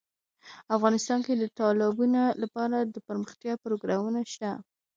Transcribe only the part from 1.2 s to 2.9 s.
کې د تالابونه لپاره